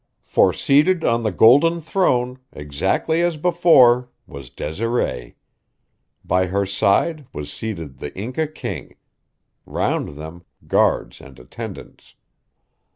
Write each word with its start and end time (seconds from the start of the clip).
For, 0.23 0.51
seated 0.51 1.03
on 1.03 1.21
the 1.21 1.31
golden 1.31 1.79
throne, 1.79 2.39
exactly 2.51 3.21
as 3.21 3.37
before, 3.37 4.09
was 4.25 4.49
Desiree. 4.49 5.35
By 6.25 6.47
her 6.47 6.65
side 6.65 7.27
was 7.33 7.53
seated 7.53 7.99
the 7.99 8.11
Inca 8.17 8.47
king; 8.47 8.95
round 9.63 10.17
them, 10.17 10.43
guards 10.65 11.21
and 11.21 11.37
attendants. 11.37 12.15